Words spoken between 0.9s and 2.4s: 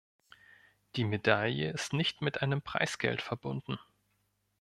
Die Medaille ist nicht